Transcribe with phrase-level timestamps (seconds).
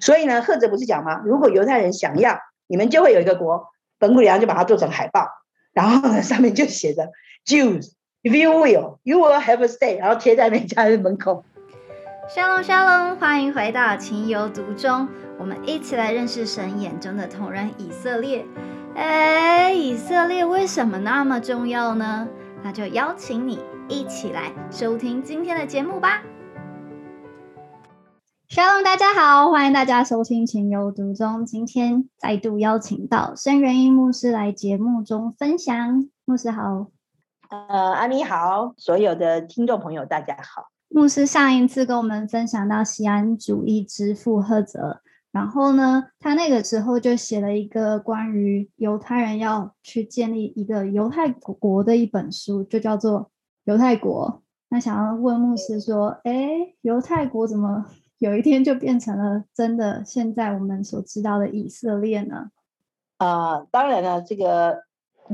[0.00, 1.20] 所以呢，赫哲不是讲吗？
[1.24, 3.66] 如果犹太人想要，你们就会有一个国。
[3.98, 5.26] 本古里昂就把它做成海报，
[5.72, 7.10] 然后呢， 上面就写着
[7.44, 7.90] Jews,
[8.22, 11.44] if you will, you will have a state，然后贴在每家人门口。
[12.28, 15.08] 沙龙沙龙，欢迎回到情有独钟，
[15.38, 18.44] 我们一起来认识神眼中的同人以色列。
[18.94, 22.28] 哎，以色列为什么那么重要呢？
[22.62, 26.22] 那就邀请你一起来收听今天的节目吧。
[28.50, 31.44] Shalom，大家好，欢迎大家收听情有独钟。
[31.44, 36.08] 今天再度邀请到申元英牧师来节目中分享。
[36.24, 36.86] 牧师好，
[37.50, 40.68] 呃，阿咪好，所有的听众朋友大家好。
[40.88, 53.20] 牧师上一次跟我们分享到西安主义之父赫泽，然后呢，他那个时候就写了一个关于犹太人要去建立一个犹太国的一本书，就叫做
[53.64, 54.40] 《犹太国》。
[54.70, 56.48] 那想要问牧师说，哎，
[56.80, 57.84] 犹太国怎么？
[58.18, 62.50] 有一天就变成了真的，现在我们所知道的以色列呢？
[63.16, 64.82] 啊，当然了，这个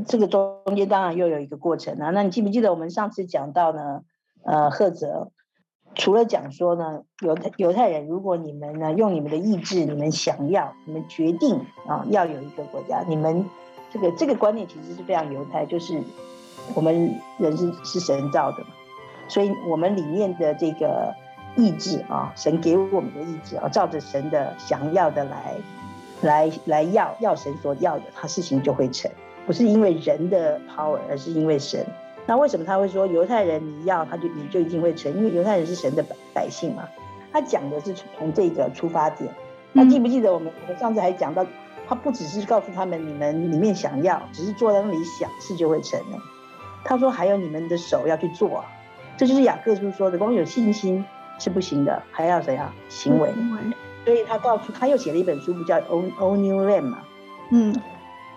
[0.06, 2.10] 这个中间当然又有一个过程啊。
[2.10, 4.02] 那你记不记得我们上次讲到呢？
[4.42, 5.32] 呃，赫泽
[5.94, 13.46] 除了讲说呢，犹太犹太人，如果你们呢用你们的意志，你们想要，你们决定啊，要有一个国家，你们
[13.90, 16.02] 这个这个观念其实是非常犹太，就是
[16.74, 18.68] 我们人是是神造的嘛，
[19.28, 21.14] 所以我们里面的这个。
[21.56, 25.54] 意志啊，神给我们的意志啊，照着神的想要的来，
[26.22, 29.10] 来来要要神所要的，他事情就会成，
[29.46, 31.86] 不是因为人的 power，而是因为神。
[32.26, 35.14] 那为什么他会说犹太人你要他就你就一定会成？
[35.14, 36.88] 因为犹太人是神的百百姓嘛。
[37.32, 39.30] 他讲的是从这个出发点。
[39.72, 41.44] 那记不记得我们我们上次还讲到，
[41.86, 46.16] 他不只是告诉他们你们里面想要，只是坐在那里想事就会成呢。
[46.84, 48.64] 他说还有你们的手要去做，
[49.16, 51.04] 这就是雅各书说的，光有信心。
[51.38, 53.32] 是不行的，还要怎样行为？
[54.04, 56.98] 所以他告诉他又写了一本书，不叫《Old Old New Land》嘛？
[57.50, 57.74] 嗯，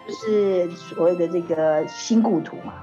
[0.08, 2.76] 就是所谓的这个新故土嘛，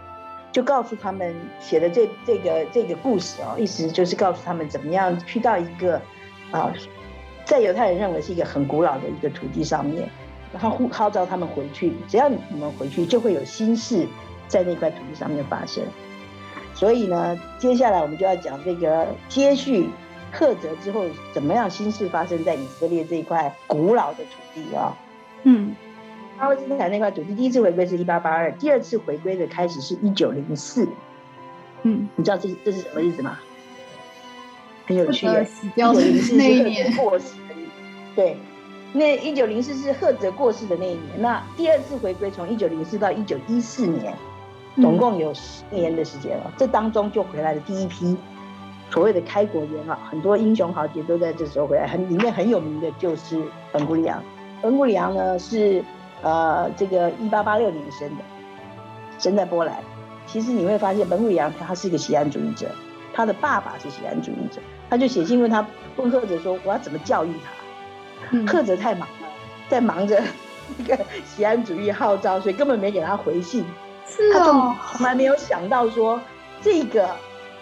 [0.52, 5.98] 就告诉他们写的这这个这个故事哦，意思就是告诉他们怎么样去到一个
[6.50, 6.70] 啊，
[7.46, 10.06] 在犹太人认为是一个很古老的一个土地上面，
[10.52, 14.06] 然后呼号召他们回去，只要你们回去，就会有新事
[14.46, 15.82] 在那块土地上面发生。
[16.74, 19.88] 所以呢，接下来我们就要讲这个接续。
[20.34, 21.70] 克哲之后怎么样？
[21.70, 24.96] 新事发生在以色列这一块古老的土地啊。
[25.44, 25.74] 嗯，
[26.36, 30.88] 巴勒斯坦那块土地第一次回归是一八八二，第二次回归的开始是一九零四。
[31.82, 33.38] 嗯，你知道这这是什么日子吗？
[34.86, 37.54] 很有趣的，一九零四是赫泽过世的。
[38.16, 38.36] 对，
[38.92, 41.02] 那一九零四是赫哲过世的那一年。
[41.18, 44.12] 那第二次回归从一九零四到一九一四年，
[44.76, 46.52] 总共有十年的时间了。
[46.56, 48.16] 这当中就回来了第一批。
[48.94, 51.84] 所谓的开国元老，很多英雄豪杰都在这时候回来。
[51.84, 54.22] 很里面很有名的就是本古里昂。
[54.62, 55.84] 本古里昂呢是
[56.22, 58.22] 呃这个一八八六年生的，
[59.18, 59.76] 生在波兰。
[60.28, 62.68] 其实你会发现本古里昂他是一个西安主义者，
[63.12, 64.60] 他的爸爸是西安主义者。
[64.88, 65.66] 他就写信问他
[65.96, 67.32] 问赫哲说：“我要怎么教育
[68.30, 69.26] 他？”赫哲太忙了，
[69.68, 70.22] 在忙着
[70.78, 73.64] 那个西安主义号召，所以根本没给他回信。
[74.06, 74.52] 是他就
[74.92, 76.20] 从来没有想到说
[76.62, 77.08] 这个。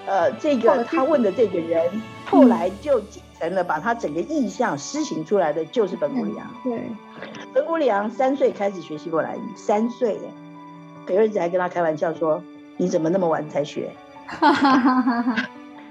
[0.06, 6.46] 呃，这个他问的这个人，后来就继承了，把他整个意向施行出来的就是本古里昂。
[6.64, 6.90] 对，
[7.54, 10.18] 本古里昂三岁开始学希伯来语，三岁，
[11.06, 12.42] 裴瑞子还跟他开玩笑说
[12.78, 13.90] ：“你怎么那么晚才学？”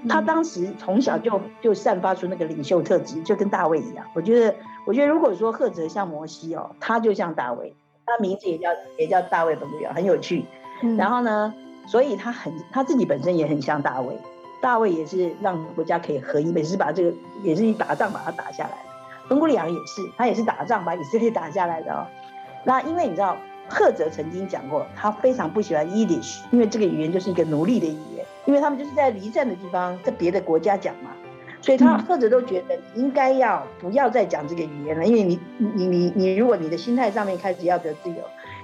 [0.08, 4.04] 他当时从小就就散发出那个领袖特质，就跟大卫一样。
[4.14, 7.74] 我觉得，我觉得如果说赫哲像摩西哦，他就像大卫，
[8.04, 8.68] 他名字也叫
[8.98, 10.44] 也叫大卫本古里昂，很有趣。
[10.98, 11.54] 然后呢？
[11.86, 14.16] 所以他很他自己本身也很像大卫，
[14.60, 17.12] 大卫也是让国家可以合一，也是把这个
[17.42, 18.90] 也是打仗把它打下来的。
[19.28, 22.06] 本古里昂也是，他也是打仗把以色列打下来的哦。
[22.64, 23.36] 那因为你知道，
[23.68, 31.10] 赫哲曾经讲过，他非常不喜欢 Yiddish，因为这个语言就是一个奴隶的语言，因为他们就是在离散的地方，在别的国家讲嘛，
[31.60, 38.16] 所以他赫哲都觉得应该要不要再讲这个语言了，因为你你你你如果你的心态上面开始要得自由，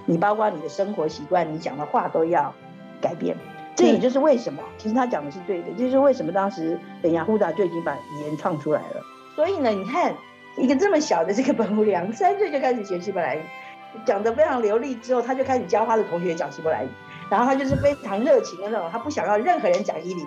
[0.06, 2.54] 你包括你的生活习惯，你讲的话都要。
[3.00, 3.36] 改变，
[3.74, 9.02] 这也就是为什么，其实他讲的是对的，就是为什么当时等雅胡达就已经把语言创出来了。
[9.36, 10.12] 所以呢，你看
[10.56, 13.40] 一个这么小的这个本乌良，三岁就开始学希伯来语，
[14.04, 16.88] 讲得非常流利之后，他就开始教他的同学讲希伯来语，
[17.30, 20.26] 然后他就是非常热情的那种，他不想要任何人讲伊犁，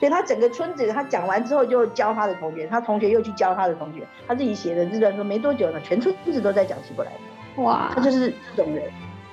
[0.00, 8.84] 所以他整个村子他讲完之后就教他的同学，他同学又去教他的同学，他自己写的自传说没多久呢，全村子都在讲希伯来语，哇，他就是这种人，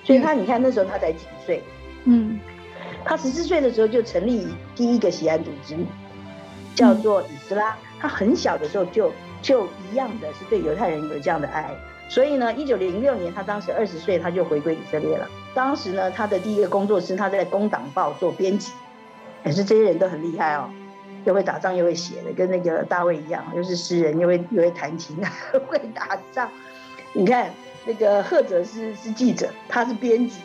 [0.04, 1.64] 所以他你看那时候他才几岁，
[2.04, 2.38] 嗯。
[3.06, 5.78] 他十四岁的时候就成立第一个西安组织，
[6.76, 7.78] 叫做以斯拉。
[8.00, 9.12] 他很小的时候就
[9.42, 11.70] 就一样的是对犹太人有这样的爱。
[12.10, 15.28] 所以呢，一九零六年他当时二十岁，他就回归以色列了。
[15.54, 18.72] 当时呢，他的第一个工作是他在《工党报》做编辑，
[19.44, 20.70] 可是这些人都很厉害哦，
[21.24, 25.16] 又会打仗又会写的，跟那个大卫一样，又是诗人，又会又会弹琴，
[25.68, 26.50] 会打仗。
[27.14, 27.52] 你看
[27.86, 30.40] 那个赫哲是是记者，他是编辑，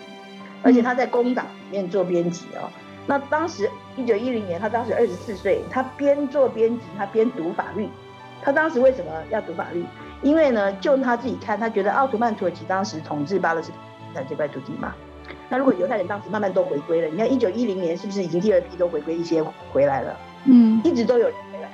[0.63, 2.71] 而且他在《工党》里面做编辑哦。
[3.07, 7.89] 那当时一九一零年，他当时二十四岁，他边做编辑，他边读法律。
[8.43, 9.85] 他当时为什么要读法律？
[10.23, 13.73] 因为呢，就他自己看，他觉得奥图曼土耳其当时统治巴勒斯
[14.15, 14.95] 坦这块土地嘛。
[15.49, 20.17] 那如果犹太人当时慢慢都回归了，你看一九一零年是不是已经第二批都回归一些回来了？
[20.45, 21.71] 嗯，一直都有人回来，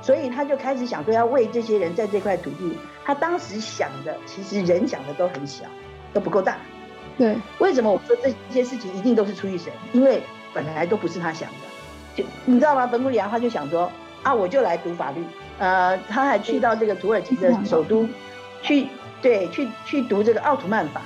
[0.00, 2.78] 所以他就开始想说要为这些人在这块土地。
[3.04, 5.64] 他当时想的，其实人想的都很小，
[6.12, 6.56] 都不够大。
[7.18, 9.72] 对，为什么我说这些事情一定都是出于神？
[9.92, 10.22] 因为
[10.52, 11.56] 本来都不是他想的。
[12.14, 12.86] 就你知道吗？
[12.86, 13.90] 本古里扬他就想说
[14.22, 15.22] 啊，我就来读法律。
[15.58, 18.06] 呃，他还去到这个土耳其的首都，
[18.62, 18.88] 去
[19.22, 21.00] 对去去读这个奥图曼法，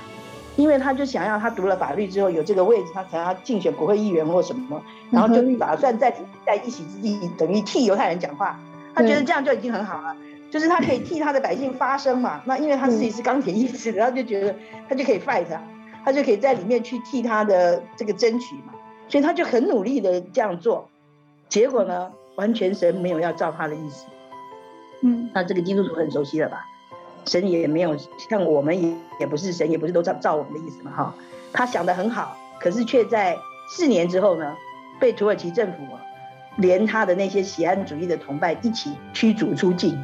[0.57, 6.13] 因为他就想要他读了法律之后有这个位置，他可能要竞选国会议员或什么，然后就打算在
[6.45, 8.59] 在一席之地等于替犹太人讲话，
[8.93, 10.15] 他觉得这样就已经很好了，
[10.49, 12.41] 就是他可以替他的百姓发声嘛。
[12.45, 14.53] 那因为他自己是钢铁意志，然后就觉得
[14.89, 15.61] 他就可以 fight，他
[16.09, 18.73] 就可以在里面去替他的这个争取嘛，
[19.09, 20.89] 所以他就很努力的这样做，
[21.49, 24.05] 结果呢，完全神没有要照他的意思。
[25.01, 26.65] 嗯，那这个基督徒很熟悉了吧？
[27.25, 27.97] 神也没有
[28.29, 31.15] 像我们也也不是神，也不是都照照我们的意思嘛，哈。
[31.53, 33.37] 他想的很好，可是却在
[33.69, 34.55] 四年之后呢，
[34.99, 35.77] 被土耳其政府
[36.57, 39.97] 连他的那些喜安主义的同伴一起驱逐出境，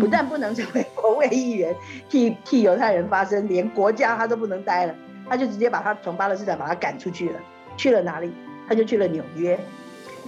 [0.00, 1.74] 不但不能成为国会议员，
[2.08, 4.94] 替替犹太人发声，连国家他都不能待了，
[5.28, 7.40] 他就直接把他从巴勒斯坦把他赶出去了。
[7.76, 8.32] 去了哪里？
[8.68, 9.58] 他就去了纽约。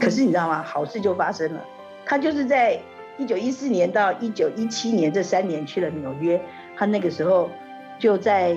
[0.00, 0.62] 可是你知道吗？
[0.62, 1.60] 好事就发生了，
[2.04, 2.80] 他就是在。
[3.20, 6.40] 一九一四年到一九一七年这三年去了纽约，
[6.76, 7.50] 他那个时候
[7.98, 8.56] 就在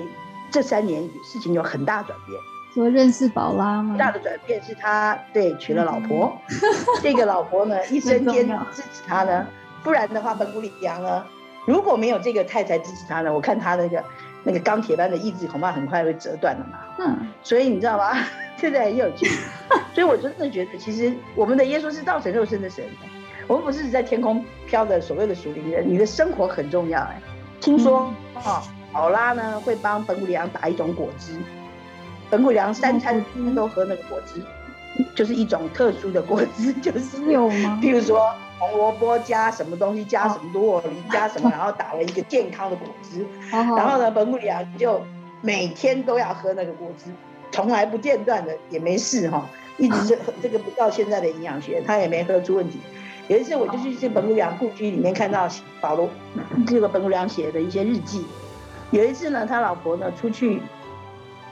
[0.52, 2.40] 这三年事情有很大转变。
[2.72, 3.96] 说认识宝拉吗？
[3.98, 6.32] 大的转变是他对娶了老婆，
[7.02, 9.44] 这个老婆呢 一生间支持他呢，
[9.82, 11.26] 不然的话本古里扬呢
[11.66, 14.04] 如果没有这个太太支持他呢，我看他那个
[14.44, 16.78] 那个钢铁般的意志恐怕很快会折断了嘛。
[16.98, 18.12] 嗯，所以你知道吗？
[18.56, 19.26] 现在很有趣，
[19.94, 22.84] 所以我真的觉得其实我们的耶稣是造成肉身的神。
[23.48, 27.20] 我们不是在天空飘的所谓的属灵人，你的生活很重要哎。
[27.60, 28.62] 听说啊，
[28.92, 31.34] 宝拉呢会帮本古里昂打一种果汁，
[32.30, 33.22] 本古里昂三餐
[33.54, 34.40] 都喝那个果汁，
[35.14, 37.80] 就是一种特殊的果汁，就是有吗？
[37.82, 38.32] 譬如说
[38.62, 43.26] 红萝卜加什么东西，加什么多梨，加什么，然后打了一个健康的果汁。
[43.50, 45.00] 然后呢，本古里昂就
[45.40, 47.10] 每天都要喝那个果汁，
[47.50, 49.44] 从来不间断的，也没事哈，
[49.78, 52.78] 一直是这个不到现在的营养学，他也没喝出问题。
[53.26, 55.48] 有一次，我就去去本古良故居里面看到
[55.80, 56.08] 保罗
[56.66, 58.24] 这个本古良写的一些日记。
[58.92, 60.62] 有一次呢，他老婆呢出去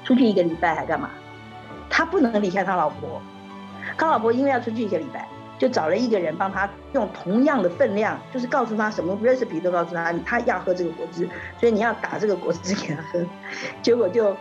[0.04, 1.10] 出去一个礼拜还干嘛？
[1.88, 3.20] 他不能离开他老婆。
[3.98, 5.26] 他老婆因为要出去一个礼拜，
[5.60, 11.28] 就找了一个人帮他用同样的分量，就是告诉他什么 recipe 都告诉他，他要喝这个果汁，
[11.60, 13.22] 所以你要打这个果汁给他喝。
[13.82, 14.34] 结果就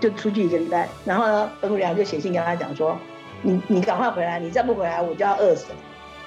[0.00, 2.98] 就出去一个礼拜，然后呢，本古良就写信跟他讲说
[3.42, 5.78] ：“你你赶快回来，你再不回来我就要饿死了。”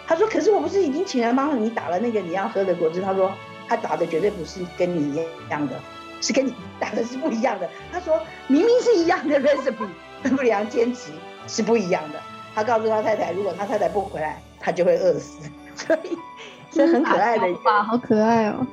[0.07, 3.29] 他说：“可是我不是已经请人帮你打了那个你要喝的果汁？”他说
[3.67, 5.75] ：“他打的绝对不是跟你一样的，
[6.21, 9.89] 是跟你打的是不一样的。”他说：“明明是一样的 recipe，
[10.23, 11.11] 不良坚持
[11.45, 12.21] 是不一样的。”
[12.57, 15.47] 他告诉他太太：“如果他太太不回来，他就会饿死。
[15.77, 16.17] ”所以，
[16.73, 18.65] 是很可爱的，哇，好可爱哦，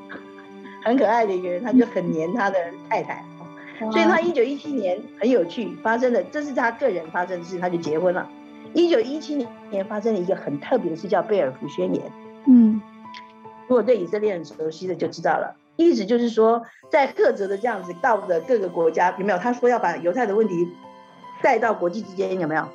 [0.82, 3.22] 很可爱的一个人，他就很黏他的太太。
[3.92, 8.26] 所以他一九一七年很有趣发生的，这是他个人发生的事，他就结婚了。
[8.72, 12.10] 一九一七年发生了一个很特别的事，叫贝尔福宣言。
[12.46, 12.80] 嗯，
[13.68, 19.36] 如果对以色列很熟悉的就知道了，意思就是说，在赫泽的这样子到的各个国家，有没有？
[19.38, 20.54] 他说要把犹太的问题
[21.42, 22.66] 带到国际之间，有没有？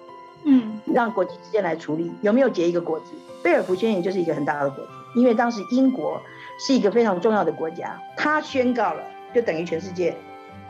[0.44, 3.06] 嗯，让国际之间来处理，有没有结一个国子？
[3.44, 6.22] 贝尔福宣言就是一个很大的国子，因为当时英国
[6.60, 9.04] 是一个非常重要的国家，他宣告了，
[9.34, 10.16] 就等于全世界，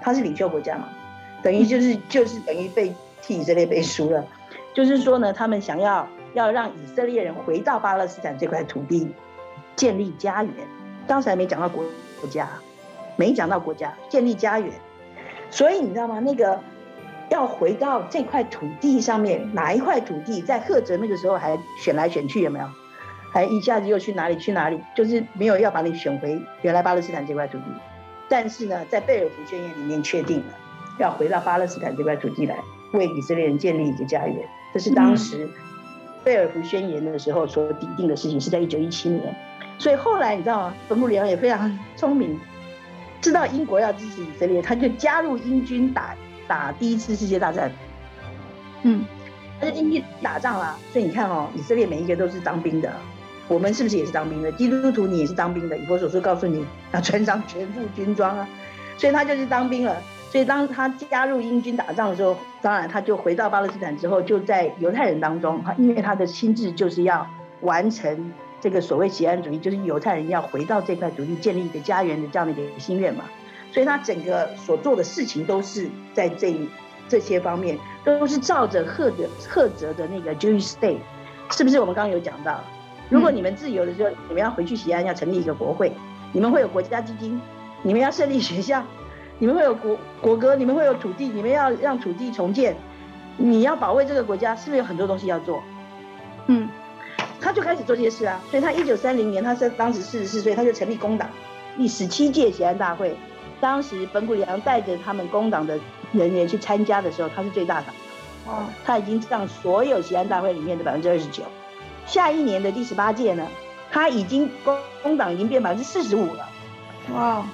[0.02, 0.90] 他是领袖国家嘛，
[1.42, 4.24] 等于就是就是等于被替以色列背书了。
[4.74, 9.12] 就是说呢，他们想要要让以色列人回到巴勒斯坦这块土地，
[9.76, 10.54] 建立家园。
[11.08, 11.84] 当时还没讲到国
[12.22, 12.48] 国家，
[13.16, 14.72] 没讲到国家建立家园。
[15.50, 16.20] 所以你知道吗？
[16.20, 16.60] 那个
[17.30, 22.66] 要回到这块土地上面，哪一块土地在赫哲那个时候还选来选去有没有？
[23.32, 24.80] 还一下子又去哪里去哪里？
[24.96, 27.66] 就是没有要把你选回原来巴勒斯坦这块土地。
[28.28, 30.54] 但是呢，在贝尔福宣言里面确定了，
[30.98, 32.56] 要回到巴勒斯坦这块土地来，
[32.94, 34.36] 为以色列人建立一个家园。
[34.74, 35.48] 这是当时
[36.24, 39.36] 贝尔福宣言的时候所拟定的事情，是在一九一七年。
[39.78, 40.74] 所以后来你知道吗？
[40.88, 42.40] 本古里昂也非常聪明，
[43.22, 46.16] 知道英国要支持以色列，他就加入英军打
[46.50, 47.72] 打第一次世界大战。
[48.82, 49.06] 嗯，
[49.62, 50.76] 他就进去打仗啦。
[50.92, 52.92] 所以你看哦，以色列每一个都是当兵的，
[53.48, 54.52] 我们是不是也是当兵的？
[54.54, 55.78] 基督徒你也是当兵的。
[55.78, 58.50] 以佛所说告诉你要穿上全副军装啊，
[58.98, 59.96] 所以他就是当兵了。
[60.32, 67.28] 所以当他加入英军打仗的时候，当然他就回到巴勒斯坦之后，就在犹太人当中，因为他的心智就是要
[67.62, 73.24] 完成这个所谓西安主义，就是犹太人要回到这块土地建立一个家园的这样的一个心愿嘛。
[73.72, 76.56] 所以他整个所做的事情都是在这
[77.08, 81.00] 这些方面，都是照着赫德赫哲的那个 Jewish State，
[81.52, 81.80] 是不是？
[81.80, 82.64] 我们刚刚有讲到，
[83.10, 85.92] 如果你们自由的时候，你们要回去西安，要成立一个国会，
[86.32, 87.40] 你们会有国家基金，
[87.82, 88.84] 你们要设立学校。
[89.42, 92.76] 你们会有国国歌，你们会有土地，你们要让土地重建，
[93.38, 95.64] 你要保卫这个国家，是不是有很多东西要做？
[96.48, 96.68] 嗯，
[97.40, 98.38] 他就开始做这些事啊。
[98.52, 101.30] 所以他一九三零年，他是当时四十四岁，他就成立工党，
[101.78, 103.16] 第十七届西安大会。
[103.62, 105.80] 当时本古里昂带着他们工党的
[106.12, 107.94] 人员去参加的时候，他是最大党。
[108.46, 111.44] 哦，他已经占所有西安大会里面的百分之二十九。
[112.06, 113.48] 下一年的第十八届呢，
[113.92, 116.50] 他已经工工党已经变百分之四十五了。
[117.14, 117.46] 哇！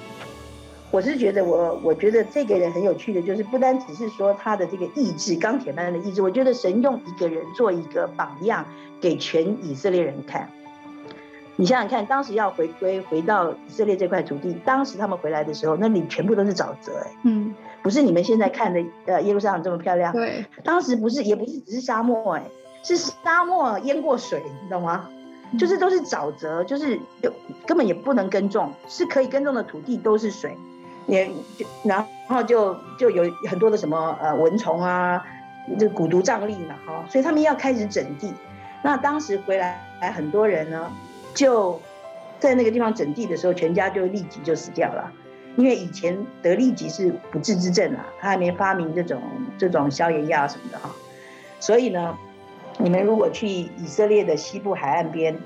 [0.92, 6.22] 我是觉得我，我觉得这个人很有趣的，就是不单只是说他的这个意志，钢铁般的意志。
[6.22, 8.64] 我觉得神用一个人做一个榜样，
[9.00, 10.48] 给全以色列人看。
[11.56, 20.12] 你想想看，当时要回归回到以色列这块土地，当时他们回来的时候，那里全部都是沼泽，哎，嗯，不是你们现在看的呃耶路撒冷这么漂亮。
[20.12, 22.42] 对，当时不是，也不是只是沙漠，哎，
[22.82, 25.08] 是沙漠淹过水，你懂吗？
[25.58, 27.32] 就是都是沼泽，就是有
[27.66, 30.56] 根本也不能耕种，是可以耕种的土地都是水。
[31.06, 35.24] 也就然后就就有很多的什么呃蚊虫啊，
[35.78, 38.34] 这蛊毒瘴疠嘛哈，所以他们要开始整地。
[38.82, 40.90] 那当时回来来很多人呢，
[41.36, 41.80] 就
[42.40, 45.12] 在那个地方整地的时候，全家就立即就死掉了。
[45.56, 49.22] 因为以前得痢疾是不治之症啊，他还没发明这种
[49.56, 50.90] 这种消炎药什么的哈。
[51.60, 52.18] 所以呢，
[52.78, 55.38] 你们如果去以色列的西部海岸边，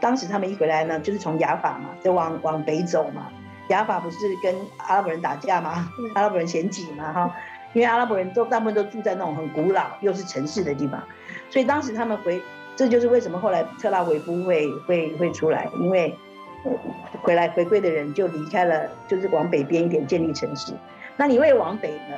[0.00, 3.28] 当时他们一回来呢，就是从雅法嘛，就往往北走嘛。
[3.68, 5.90] 雅法不是跟阿拉伯人打架吗？
[6.14, 7.36] 阿拉伯人嫌挤嘛，哈，
[7.72, 11.02] 因为阿拉伯人都大部分都住在那种很古老又是城市的地方，
[11.50, 12.40] 所以当时他们回，
[12.78, 16.14] 这就是为什么后来特拉维夫会会会出来，因为
[17.22, 20.72] 回来回归的人就离开了，就是往北边一点建立城市。
[21.16, 22.16] 那你会往北呢？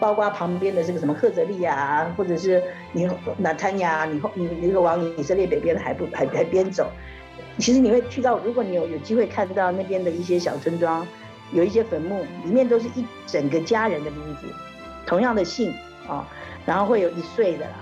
[0.00, 3.06] 包括旁边的这个什么赫泽利亚，或者是你
[3.36, 6.90] 纳坦亚，你你你往以色列北边的海部海海边走。
[7.58, 11.06] 其实你会去到，如果你有有机会看到那边的一些小村庄，
[11.52, 14.46] 有一些坟墓，里面都是一整个家人的名字，
[15.06, 15.70] 同样的姓
[16.08, 16.26] 啊，
[16.64, 17.74] 然后会有一岁的啦，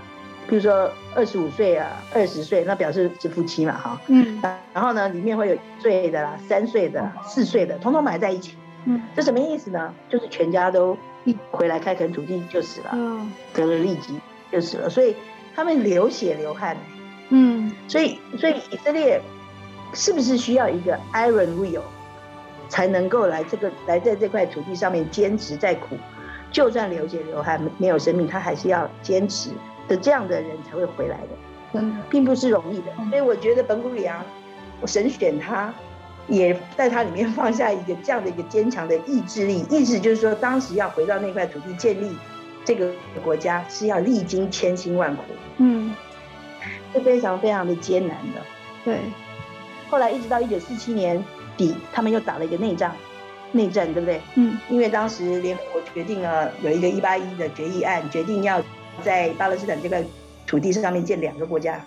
[0.50, 4.42] 比如说二十五岁啊，二十岁，那表示是夫妻嘛，哈，嗯，
[4.74, 9.94] 然后呢，里面会有一岁的啦，三岁的，四岁的，统统埋在一起，嗯，这什么意思呢？
[10.08, 15.14] 就是全家都一回来开垦土地就死了，嗯，得了痢疾就死了，所以
[15.54, 16.76] 他们流血流汗，
[17.30, 19.20] 嗯，所以所以以色列。
[19.92, 21.82] 是不是需要一个 iron will
[22.68, 25.96] 才能够来这个来在这块土地上面坚持再苦，
[26.52, 29.50] 就算流血流汗没有生命，他还是要坚持
[29.90, 31.28] 的这样的人才会回来的，
[31.74, 32.92] 真的并不是容易的。
[33.10, 34.24] 所以我觉得本古里昂，
[34.80, 35.74] 我神选他，
[36.28, 42.16] 也在他里面放下一个这样的一个坚强的意志力，意思就是说，当时要回到那块土地建立
[42.64, 42.92] 这个
[43.24, 45.22] 国家，是要历经千辛万苦，
[45.58, 45.92] 嗯，
[46.94, 48.40] 是非常非常的艰难的，
[48.84, 48.96] 对。
[49.90, 51.22] 后来一直到一九四七年
[51.56, 52.94] 底，他们又打了一个内战，
[53.50, 54.20] 内战对不对？
[54.36, 58.62] 嗯，因为当时联合国决定了有一个一八一的决议案，决定要
[59.00, 60.04] 在巴勒斯坦这块
[60.46, 61.84] 土地上面建两个国家，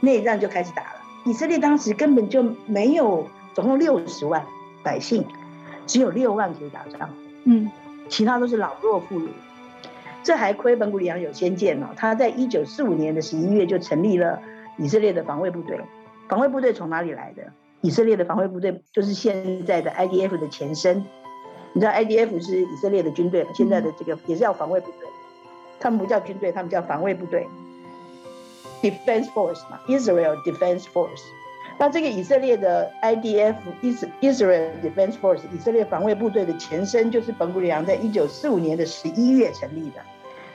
[0.00, 1.00] 内战就开始打了。
[1.24, 4.44] 以色列当时根本就没有，总共六十万
[4.82, 5.24] 百姓，
[5.86, 7.10] 只有六万可以打仗，
[7.44, 7.70] 嗯，
[8.08, 9.28] 其他都是老弱妇孺。
[10.22, 14.40] 这还亏本古里昂有先见哦，他在一九四五年的十一月就成立了
[14.76, 15.78] 以色列的防卫部队。
[16.28, 17.44] 防卫部队从哪里来的？
[17.80, 21.04] 以色列的防卫部队就是现在的 IDF 的前身。
[21.72, 25.08] 你知道 IDF 是以色列的军队，现在的这个也是叫防卫部队。
[25.80, 27.46] 他们不叫军队，他们叫防卫部队
[28.82, 31.22] （Defense Force） 嘛，Israel Defense Force。
[31.80, 40.00] 那这个以色列的 IDF（Israel Defense Force） 以色列防卫部队的前身就是本古里昂在一九四五年的十一月成立的。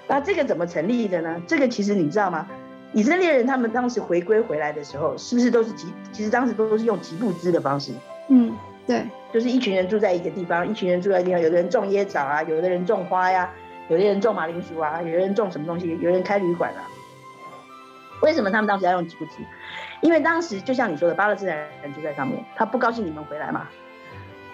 [0.08, 1.42] 那这个怎么成立的呢？
[1.48, 2.48] 这个其实你知道吗？
[2.92, 5.88] 以色列人他们当时回归回来的时候，是不是都是集？
[6.12, 7.92] 其实当时都是用集布资的方式。
[8.27, 8.53] 嗯，
[8.86, 9.03] 对，
[9.34, 13.50] 就是一群人住在一个地方，一群人住在地方，有的人种椰枣啊，有的人种花呀，
[13.89, 16.87] 有的人种马铃薯啊，有的人种什么东西，有人开旅馆啊。
[18.21, 19.45] 为什么他们当时要用吉布提？
[20.01, 23.67] 因为当时就像你说的，巴勒斯坦人就在上面，他不高兴你们回来嘛。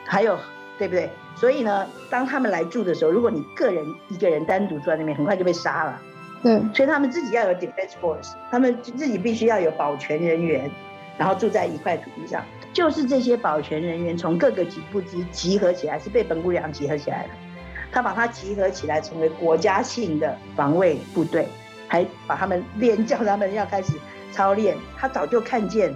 [0.05, 0.37] 还有
[0.79, 1.09] 对不对？
[1.35, 6.01] 所以呢，当他们来住的时候，如果你个人一个人单独住在那边，很快就被杀了。
[6.41, 10.71] 对，所以他们自己要有 defense force，他们自己必须要有保全人员，
[11.17, 12.43] 然后住在一块土地上。
[12.71, 17.29] 就是这些保全人员从各个吉布提集合起来，是被本古良集合起来的。
[17.91, 21.47] 他把它集合起来，成为国家性的防卫部队，
[21.87, 23.93] 还把他们练，叫他们要开始
[24.31, 24.77] 操练。
[24.97, 25.93] 他早就看见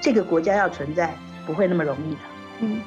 [0.00, 1.14] 这个国家要存在
[1.46, 2.20] 不会那么容易的。
[2.60, 2.80] 嗯，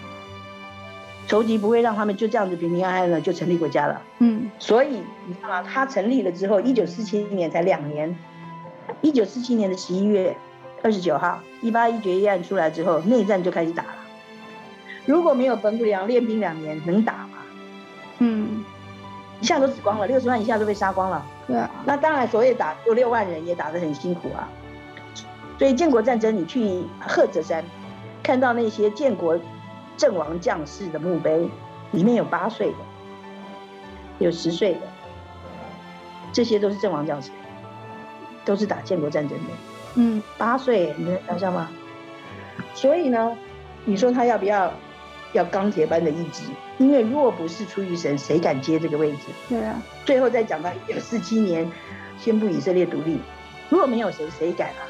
[1.28, 4.02] 筹集不会让他们就这样子平平安安的就成立国家了。
[4.20, 8.18] 嗯，所以你知道吗，他成立了之后，一九四七年才两年，
[9.02, 10.36] 一九四七年的十一月
[10.82, 13.90] 二十九号，一八一决议案出来之后，内战就开始打了。
[15.06, 17.27] 如果没有本古良练兵两年，能打吗？
[18.20, 18.64] 嗯，
[19.40, 21.26] 一下都死光了，六十万一下都被杀光了。
[21.48, 24.50] 对啊，那当然，所谓打就六万人也打得很辛苦啊。
[25.58, 27.64] 所以建国战争，你去贺泽山，
[28.22, 29.40] 看到那些建国
[29.96, 31.50] 阵亡将士的墓碑，
[31.92, 32.78] 里面有八岁的，
[34.20, 34.82] 有十岁的，
[36.32, 37.32] 这些都是阵亡将士，
[38.46, 39.46] 都是打建国战争的。
[39.96, 41.70] 嗯，八岁，你能想象吗？
[42.76, 43.36] 所以呢，
[43.86, 44.72] 你说他要不要
[45.34, 46.44] 要钢铁般的意志？
[46.78, 49.18] 因为若不是出于神，谁敢接这个位置？
[49.50, 49.82] 对啊。
[50.06, 51.70] 最后再讲到一九四七年
[52.20, 53.20] 宣布以色列独立，
[53.70, 54.88] 如果没有谁，谁敢啊？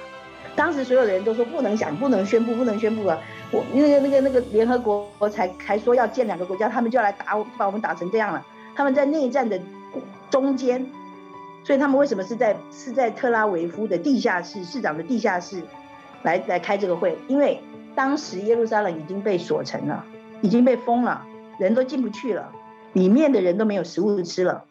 [0.56, 3.20] 当时所有的人都说不能想，不能宣布，不能宣布啊！
[3.52, 8.44] 我那个那个那个联合国才才说要建两个国家，他们就要来打我，把我们打成这样了。
[8.76, 9.62] 他们在内战的
[10.32, 10.84] 中间，
[11.64, 15.62] 所以他们为什么是在是在特拉维夫的地下室市长的地下室
[16.24, 17.18] 来来开这个会？
[17.28, 17.62] 因为
[17.94, 20.04] 当时耶路撒冷已经被锁城了，
[20.42, 21.26] 已经被封了。
[21.60, 22.52] 人都进不去了，
[22.94, 24.64] 里面的人都没有食物吃了，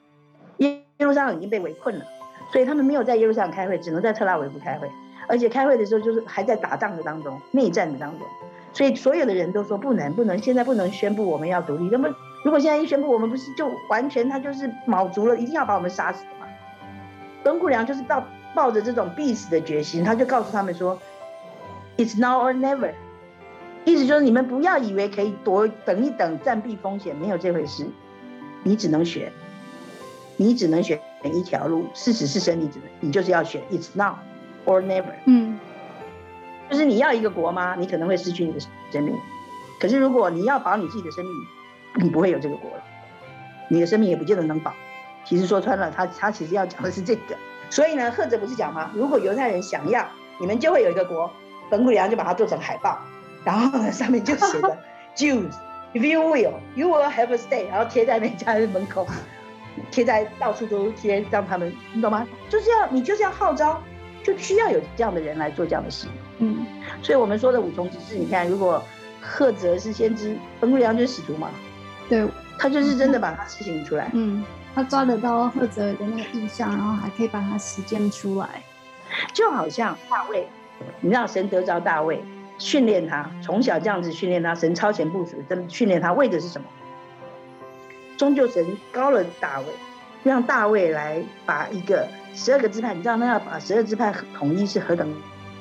[0.58, 2.04] 耶路撒冷已经被围困了，
[2.52, 4.88] 所以他们没有在耶路撒冷开会，只能在特拉维夫开会，
[5.26, 8.28] 而且开会的时候就是还在打仗的当中，内战的当中，
[8.72, 12.08] 所以所有的人都说不能不能，现在不能宣布我们要独立，那么
[12.44, 16.46] 如果现在一宣布，我们不是就完全他就是卯足了，一定要把我们杀死吗？
[17.42, 18.22] 本古良就是抱
[18.54, 20.96] 抱着这种必死的决心，他就告诉他们说
[21.96, 22.92] ，It's now or never。
[23.86, 27.86] 意思就是你们不要以为可以躲等一等暂避风险，没有这回事。
[28.64, 29.32] 你只能选，
[30.36, 31.86] 你只能选一条路。
[31.94, 34.16] 事实是生，你只能你就是要选，It's now
[34.64, 35.14] or never。
[35.26, 35.56] 嗯，
[36.68, 37.76] 就是你要一个国吗？
[37.78, 38.58] 你可能会失去你的
[38.90, 39.16] 生命。
[39.78, 41.32] 可是如果你要保你自己的生命，
[42.02, 42.82] 你不会有这个国了。
[43.68, 44.74] 你的生命也不见得能保。
[45.24, 47.36] 其实说穿了，他他其实要讲的是这个。
[47.70, 48.90] 所以呢，赫哲不是讲吗？
[48.94, 50.04] 如果犹太人想要，
[50.40, 51.30] 你们就会有一个国。
[51.70, 52.98] 本古里安就把它做成海报。
[53.46, 54.76] 然后呢，上面就写着
[55.14, 59.06] Jews，if you will，you will have a stay，然后贴在每家的门口，
[59.92, 62.26] 贴在到处都贴，让他们，你懂吗？
[62.50, 63.80] 就是要你就是要号召，
[64.24, 66.08] 就需要有这样的人来做这样的事。
[66.38, 66.66] 嗯，
[67.02, 68.82] 所以我们说的五重指示，你看，如果
[69.20, 71.48] 赫哲是先知，本古良就是使徒嘛，
[72.08, 72.26] 对，
[72.58, 74.10] 他就是真的把它实行出来。
[74.12, 78.48] 嗯，他抓得到赫哲的那个意象，然后还可以把它实践出来，
[79.32, 80.48] 就好像大卫，
[81.00, 82.20] 你让神得着大卫。
[82.58, 86.66] 训练他，从小这样子训练他，神超前部署，真训练他，为的是什么？
[88.16, 89.66] 终究神高了大卫，
[90.24, 95.06] 让大卫来把一个十二个支派，你知道那要把十二支派统一是何等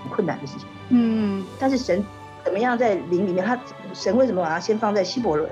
[0.10, 0.67] 困难的事情。
[0.89, 2.01] 嗯，但是神
[2.43, 3.45] 怎么样在灵里面？
[3.45, 3.60] 他
[3.93, 5.49] 神为什么把他先放在希伯伦？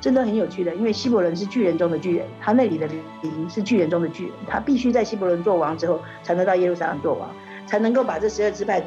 [0.00, 2.86] 真的很有趣的，因为希伯伦是巨人中的巨人，他那里的
[3.22, 7.28] 灵是巨人中的巨人，他必须在希伯伦做王之后，才能到耶路撒冷做王，
[7.66, 8.82] 才能够把这十二支派。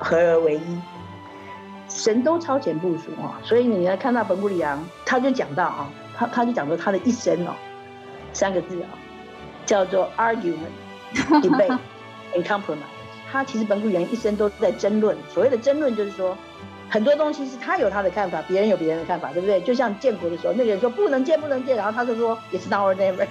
[0.00, 0.80] 合而为一，
[1.88, 3.38] 神都超前部署啊！
[3.44, 7.52] 所以你要看到本古里昂，他就讲到啊，他他就讲说他的一生哦，
[8.32, 8.88] 三个字啊，
[9.66, 10.72] 叫做 argument,
[11.14, 11.78] debate,
[12.34, 12.78] and compromise。
[13.30, 16.36] 他其实本古里昂一生都在争论，所谓的争论就是说，
[16.88, 19.60] 很多东西是他有他的看法，别人有别人的看法，对不对？
[19.60, 23.26] 就像建国的时候，那个人说不能建，不能建，然后他就说 it's now or never。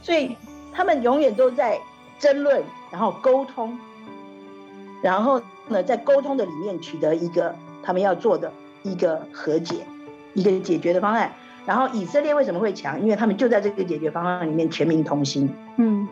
[0.00, 0.36] 所以
[0.72, 1.78] 他们永远都在
[2.18, 3.78] 争论，然后沟通。
[5.02, 8.50] 然后呢，在沟通的里面取得一个他们要做的
[8.82, 9.84] 一个和解，
[10.32, 11.32] 一个解决的方案。
[11.66, 13.00] 然后以色列为什么会强？
[13.00, 15.54] 因为他们就在这个解决方案里面全民同心。
[15.76, 16.08] 嗯，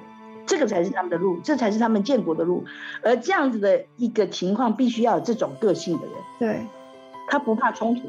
[0.46, 2.64] 这个才是他们的路，这才是他们建国的路。
[3.02, 6.14] 而这样子的一个情况，必须要有这种个性的人。
[6.38, 6.66] 对，
[7.28, 8.02] 他不怕冲突。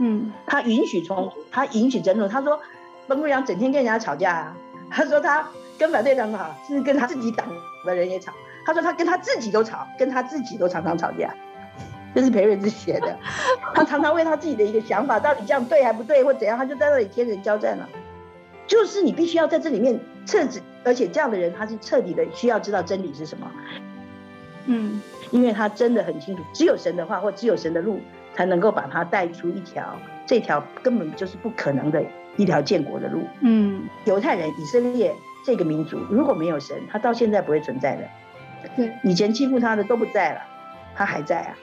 [0.00, 2.28] 嗯，他允许冲突，他允许争论。
[2.28, 2.58] 他说，
[3.06, 4.56] 本姑娘整天跟人家吵架啊。
[4.90, 5.46] 他说他
[5.78, 7.46] 跟反对党吵，甚至跟他自己党
[7.84, 8.32] 的人也吵。
[8.64, 11.34] 他说他跟他自己都吵，跟他自己都常常吵架，
[12.14, 13.16] 这是裴瑞之写的。
[13.74, 17.88] 他常常为他自己的一个想法到底这样对还不对或怎样，他就在那里天人交战了。
[18.66, 23.50] 就是你必须要在这里面彻底，而且这样的人他是彻底的需要知道真理是什么。
[24.66, 27.98] 嗯，因为他真的很清楚，只有神的话或只有神的路，
[28.34, 29.96] 才能够把他带出一条，
[30.26, 32.04] 这条根本就是不可能的
[32.36, 33.22] 一条建国的路。
[33.40, 35.12] 嗯，犹太人、以色列
[35.44, 38.02] 这个民族，如果没有神，他到现在不会存在的。
[38.76, 40.40] 对，以前欺负他的都不在了，
[40.94, 41.54] 他还在啊。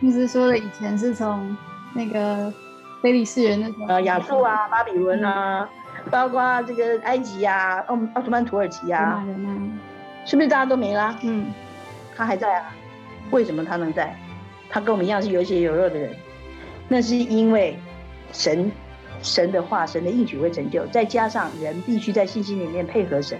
[0.00, 1.56] 你是说的以前是从
[1.94, 2.52] 那个
[3.00, 5.68] 非利士人那种呃亚述啊、巴比伦啊，
[6.10, 9.26] 包括这个埃及啊、奥奥图曼土耳其啊，啊，
[10.24, 11.16] 是不是大家都没啦？
[11.22, 11.52] 嗯
[12.14, 12.74] 他还在啊？
[13.30, 14.14] 为什么他能在？
[14.68, 16.14] 他跟我们一样是有血有肉的人，
[16.88, 17.78] 那是因为
[18.32, 18.70] 神
[19.22, 23.38] 神的话、神的应许会成就，再加上人必须在信心里面配合神。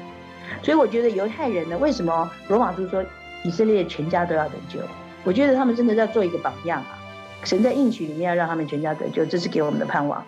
[0.63, 3.05] 所以我觉得犹太人呢，为什么罗马书说
[3.45, 4.81] 以色列全家都要得救？
[5.25, 6.99] 我觉得他们真的在做一个榜样啊！
[7.45, 10.25] 神在应许里面要让他们全家得救，这是给我们的盼望。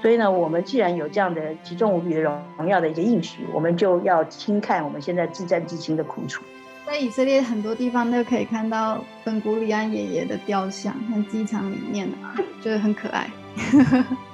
[0.00, 6.42] 所以呢，我们既然有这样的极重无比的荣耀的一个应许，我们就要轻看我们现在自战自清的苦楚。
[6.84, 13.30] 在以色列很多地方都可以看到本古里安爷爷的雕像，像机场里面啊，觉得很可爱。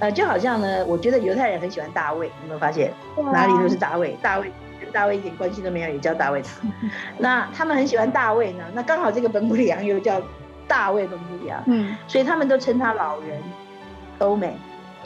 [0.00, 2.92] 呃，就好像呢，我觉得犹太人很喜欢大卫，有没有发现？
[3.32, 6.52] 哪里都是大卫，大卫跟大卫一点关系都没有，也叫大卫堂。
[7.18, 10.22] 那他们很喜欢大卫呢，那刚好这个本古里昂又叫
[10.68, 13.42] 大卫本古里昂，嗯所以他们都称他老人，
[14.18, 14.56] 欧美，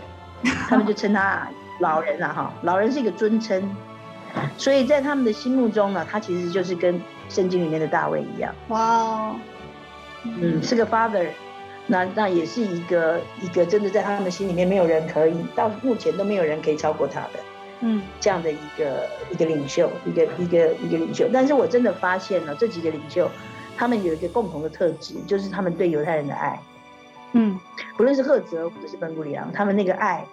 [0.68, 1.48] 他们就称他
[1.80, 3.74] 老人啊哈，老人是一个尊称，
[4.58, 7.00] 所以在他们的心目中呢，他其实就是跟
[7.30, 9.36] 圣经里面的大卫一样，哇哦，
[10.24, 11.28] 嗯，是个 father。
[11.88, 17.40] 那那也是一个一个真的在他们心里面没有人可以到目前都没有人可以超过他的，
[17.80, 21.28] 嗯这样的一个一个领袖，一个一个一个领袖。
[21.32, 23.28] 但是我真的发现了这几个领袖，
[23.76, 26.60] 他们有一个共同的特质，就是他们对犹太人的爱，
[27.32, 27.58] 嗯
[27.96, 30.24] 不论是赫泽或者是本古里昂，他们那个爱，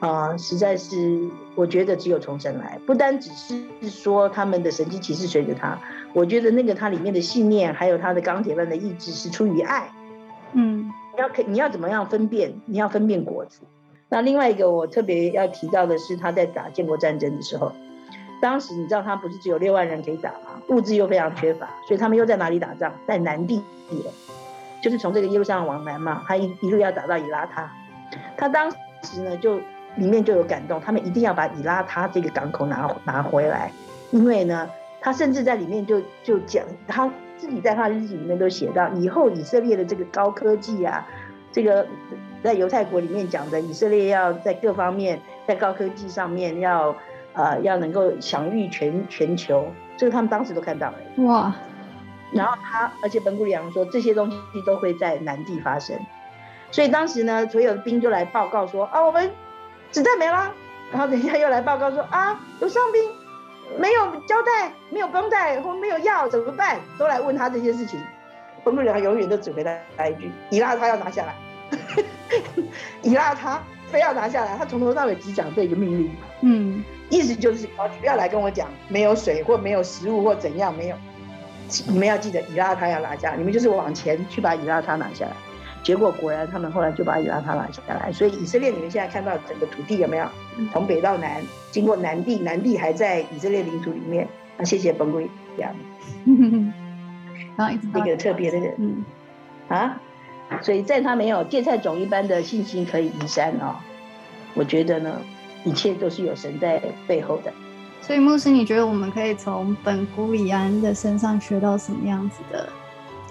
[0.00, 5.78] 啊、实在是我觉得只有重生来，不单只是说他们的神迹骑士随着他，
[6.12, 9.90] 我觉得那个他里面的信念，还有他的钢铁般的意志是出于爱。
[10.58, 12.54] 嗯你要可你要怎么样分辨？
[12.64, 13.60] 你要分辨果子。
[14.08, 17.72] 那另外一个我特别要提到的是，他在打建国战争的时候，
[18.40, 20.60] 当时你知道他不是只有六万人可以打吗？
[20.68, 22.92] 物资又非常缺乏，所以他们又在哪里打仗？
[23.06, 23.62] 在南地，
[24.82, 27.70] 就是从这个耶路撒冷往南嘛，他一一路要打到以拉他。
[28.36, 28.70] 他当
[29.02, 29.56] 时呢就
[29.96, 33.72] 里面就有感动，他们一定要把以拉他这个港口拿拿回来，
[34.10, 41.06] 因为呢，他甚至在里面就就讲他自己在他的日记里面都写到，以后以色列的这个高科技啊，
[41.52, 41.86] 这个
[42.42, 46.94] 在犹太国里面讲的，以色列要在各方面在高科技上面要
[47.34, 50.94] 呃要能够享誉全全球，这个他们当时都看到了。
[51.24, 51.54] 哇，
[52.32, 55.96] 然后他，而且本古里昂说这些东西都会在南地发生，
[56.70, 59.30] 所以当时呢，所有的兵就来报告说啊，我们
[59.90, 60.52] 子弹没了，
[60.92, 63.02] 然后等一下又来报告说啊，有伤兵，
[63.78, 66.80] 没有胶带，没有绷带或没有药怎么办？
[66.98, 68.00] 都来问他这些事情。
[68.64, 69.70] 本古里昂永远都只回答
[70.08, 71.34] 一句：以拉他要拿下来，
[73.02, 76.10] 以拉他非要拿下来，他从头到尾只讲这个命令。
[76.42, 80.96] 嗯意思就是啊，不要来跟我讲没有水或没有食物或怎样没有，
[81.86, 85.32] 你们要记得以拉他要拿下，你们就是往前去把以拉他拿下来。
[85.86, 90.26] 结果果然他们后来就把以拉他拿下来，所以以色列你们现在看到整个土地有没有
[90.72, 94.26] 从北到南，经过南地，南地还在以色列领土里面。
[94.56, 95.72] 那谢谢本古里扬
[97.56, 99.04] 然后一直到那个特别的人嗯
[99.68, 100.00] 啊，
[100.60, 103.76] 所以在他没有芥菜种一般的信心可以移山哦，
[104.54, 105.20] 我觉得呢，
[105.62, 107.52] 一切都是有神在背后的。
[108.02, 112.68] 所以牧师，你觉得我们可以从本古里安的身上学到什么样子的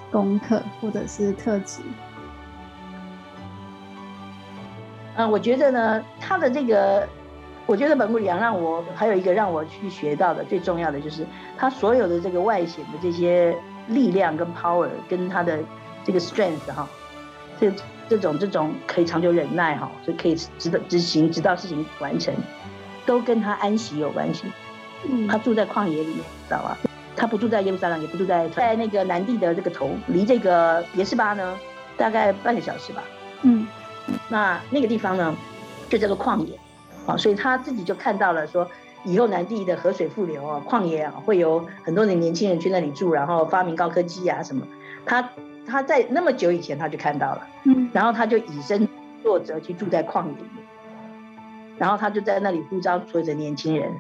[0.09, 1.81] 功课或者是特质？
[5.15, 7.07] 嗯，我觉得呢，他的这个，
[7.65, 11.25] 我觉得本古里昂让我还有一个让我去学到的最重要的就是
[11.57, 13.55] 他所有的这个外显的这些
[13.87, 15.59] 力量跟 power 跟他的
[16.03, 16.87] 这个 strength 哈，
[17.59, 17.71] 这
[18.09, 22.33] 这种这种可以长久忍耐哈，就可以直到执行直到事情完成，
[23.05, 24.43] 都跟他安息有关系。
[25.07, 26.77] 嗯他住在旷野里面，知道吧？
[27.15, 31.57] 他不住在耶路撒冷，也不住在在那个南地的这个头，离这个别是巴呢，
[31.95, 33.03] 大概半个小时吧。
[33.43, 33.65] 嗯
[34.29, 35.35] 那那个地方呢，
[35.89, 36.57] 就叫做旷野，
[37.05, 38.67] 啊，所以他自己就看到了说，
[39.03, 44.65] 以后南地的河水复流啊，旷野啊，会有很多的年轻人去那里住，然后发明高科技啊什么。
[45.05, 45.29] 他
[45.67, 48.87] 他在那么久以前他就看到了，嗯然后他就以身
[49.21, 50.65] 作则去住在旷野里面，
[51.77, 53.91] 然后他就在那里呼召所有的年轻人，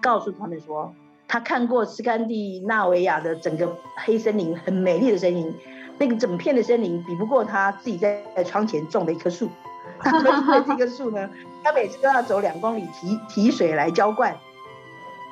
[0.00, 0.94] 告诉他们说，
[1.26, 5.52] 他看过斯堪的纳维亚的整个黑森林，很美丽的森林，
[5.98, 9.48] 那个整片的森林比不过他自己在在窗前种的一棵树，
[10.04, 10.12] 因
[10.52, 11.28] 为这棵树呢，
[11.62, 14.36] 他每次都要走两公里提提水来浇灌，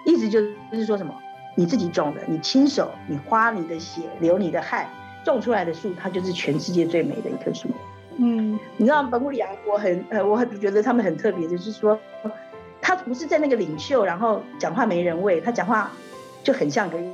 [0.05, 1.15] 意思就是说什么？
[1.55, 4.89] 你自己种的，你亲手，你花你的血，流你的汗
[5.25, 7.69] 种出来的树，它就是全世界最美的一棵树。
[8.17, 11.99] 嗯，你知道本古里昂，我很呃，我很觉得他们很特别，就是说，
[12.81, 15.91] 他不是在那个领袖，然后讲话没人味，他讲话
[16.43, 17.13] 就很像个人。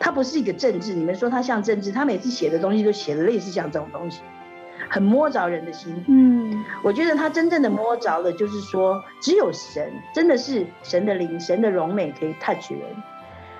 [0.00, 4.22] 他不是一个政治，你们说他像政治，他每次写的东西都写的类似像这种东西，
[4.88, 6.02] 很摸着人的心。
[6.08, 12.80] 嗯，我觉得他真正的摸着的，就是说，只有神，真的是神的灵、神的荣美可以 touch 人，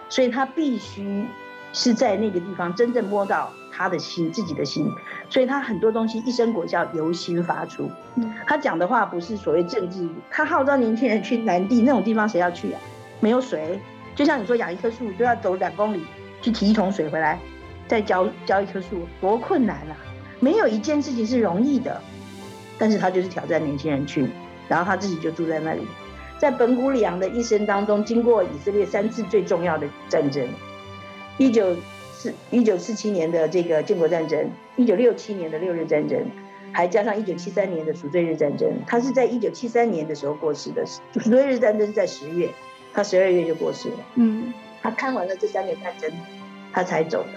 [0.09, 1.27] 所以他必须
[1.75, 4.91] 是在那个地方真正摸到他的心、自己的心，
[5.29, 7.91] 所以他很多东西一生果效由心发出。
[8.17, 12.81] 嗯他讲的话不是所谓政治，他号召年轻人去南地那种地方，谁要去啊？
[13.21, 13.79] 没有水，
[14.15, 16.03] 就像你说养一棵树都要走两公里
[16.43, 17.39] 去提一桶水回来，
[17.87, 19.97] 再浇浇一棵树，多困难啊！
[20.41, 22.01] 没有一件事情是容易的，
[22.79, 24.29] 但是他就是挑战年轻人去，
[24.69, 25.83] 然后他自己就住在那里。
[26.39, 30.49] 在本古里昂的一生当中，经过以色列三次最重要的战争：
[31.37, 31.77] 一九
[32.15, 36.19] 四一九四七年的这个建国战争，一九六七年的六日战争，
[36.73, 38.73] 还加上一九七三年的赎罪日战争。
[38.87, 42.49] 他是在一九七三年的时候过世的，赎罪日战争是在十月，
[42.95, 43.97] 他十二月就过世了。
[44.15, 46.11] 嗯他看完了这三个战争，
[46.73, 47.29] 他才走的。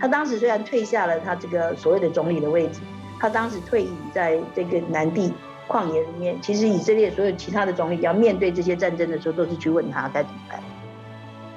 [0.00, 2.80] 他当时虽然退下了他这个所谓的总理的位置，
[3.20, 5.32] 他当时退隐在这个南地
[5.68, 6.40] 旷野里面。
[6.42, 10.60] 其实以色列所有其他的总理要面对这些战争的时候，都是去问他该怎么办。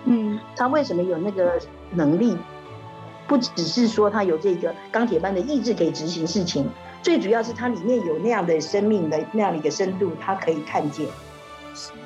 [0.05, 1.59] 嗯他为什么有那个
[1.91, 2.37] 能力？
[3.27, 6.69] 不只是说他有这个钢铁般的意志可以执行事情，
[7.01, 11.07] 最主要是他里面有那样的生命的那样的一个深度，他可以看见，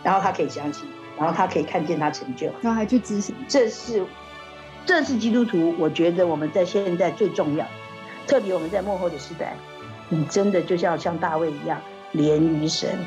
[0.01, 0.87] 然后他可以相信，
[1.19, 2.47] 然后他可以看见他成就。
[2.61, 3.35] 然后还去执行。
[3.47, 4.03] 这是，
[4.85, 7.65] 这是基督徒，我觉得我们在现在最重要，
[8.25, 9.55] 特别我们在幕后的时代，
[10.07, 11.79] 你真的就是要像大卫一样
[12.13, 12.97] 连于神。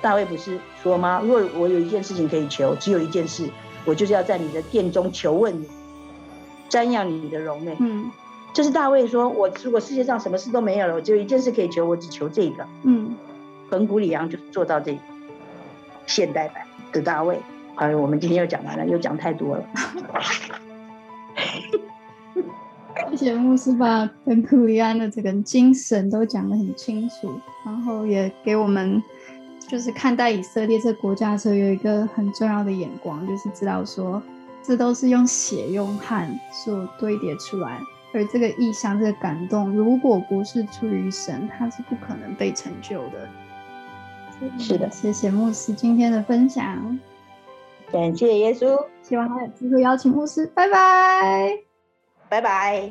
[0.00, 1.20] 大卫不是说吗？
[1.24, 3.48] 如果我有一件事情可以求，只有一件事，
[3.84, 5.66] 我就是要在你的殿中求问你，
[6.70, 7.76] 瞻仰你的容美。
[7.80, 8.10] 嗯
[8.54, 12.66] 这是大卫说，我如果世界上什么事都没有了，我只有一件事可以求，我只求这个。
[12.82, 13.16] 嗯
[13.70, 14.98] 本古里昂就做到这个
[16.06, 17.38] 现代版的大卫。
[17.74, 19.64] 好，我们今天又讲完了，又讲太多了。
[23.10, 29.02] 谢谢牧师把本库里安的这个精神都讲得很清楚，然后也给我们
[29.66, 34.20] 就是看待以色列这国家的时候有一个很重要的眼光，就是知道说
[34.62, 37.80] 这都是用血用汗所堆叠出来，
[38.12, 43.28] 而这个意象、这个感动，如果不是出于神，它是不可能被成就的。
[44.58, 46.98] 是的谢谢牧师今天的分享，
[47.92, 51.58] 感谢耶稣，希望还有机会邀请牧师，拜拜。
[52.28, 52.90] 拜拜。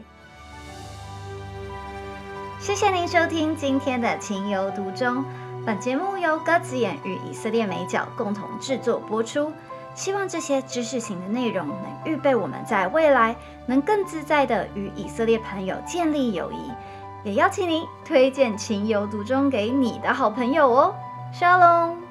[2.60, 5.18] 谢谢您收听今天的《情有独钟》。
[5.66, 9.52] 本节目由鸽子眼与以色列美角共同制作播出。
[9.94, 16.58] 希望这些知识型的内容能预备我们在未来能更自在的与以色列朋友建立友谊。
[17.24, 20.96] 也邀请您推荐《情有独钟》给你的好朋友哦。
[21.32, 22.07] Shalom。